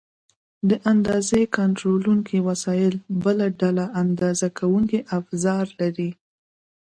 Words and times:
د 0.69 0.71
اندازې 0.91 1.41
کنټرولونکي 1.57 2.37
وسایل 2.49 2.95
بله 3.23 3.45
ډله 3.59 3.85
اندازه 4.03 4.47
کوونکي 4.59 4.99
افزار 5.19 5.65
دي. 5.97 6.11